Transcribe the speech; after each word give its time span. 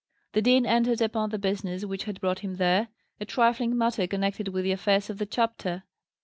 The 0.33 0.41
dean 0.41 0.65
entered 0.65 0.99
upon 0.99 1.29
the 1.29 1.37
business 1.37 1.85
which 1.85 2.05
had 2.05 2.19
brought 2.19 2.39
him 2.39 2.55
there, 2.55 2.87
a 3.19 3.25
trifling 3.25 3.77
matter 3.77 4.07
connected 4.07 4.47
with 4.47 4.63
the 4.63 4.71
affairs 4.71 5.11
of 5.11 5.19
the 5.19 5.27
chapter. 5.27 5.83